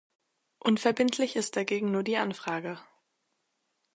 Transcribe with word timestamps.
Unverbindlich 0.57 1.35
ist 1.35 1.55
dagegen 1.55 1.91
nur 1.91 2.01
die 2.01 2.17
Anfrage. 2.17 2.79